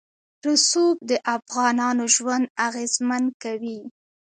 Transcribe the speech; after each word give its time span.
رسوب 0.45 0.95
د 1.09 1.11
افغانانو 1.35 2.03
ژوند 2.15 2.45
اغېزمن 2.67 3.23
کوي. 3.43 3.79